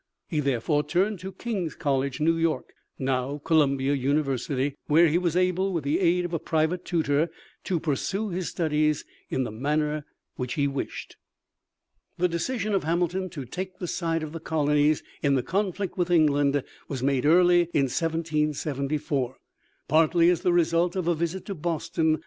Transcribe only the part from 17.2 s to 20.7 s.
early in 1774, partly as the